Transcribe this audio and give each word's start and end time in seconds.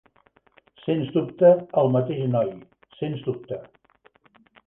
Sens 0.85 1.11
dubte, 1.17 1.51
el 1.81 1.91
mateix 1.97 2.25
noi, 2.37 2.49
sens 3.01 3.23
dubte! 3.27 3.63